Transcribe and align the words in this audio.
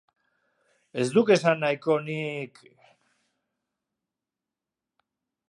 Ez 1.01 1.05
du 1.17 1.23
esan 1.35 1.61
nahiko 1.65 1.97
nik... 2.07 2.63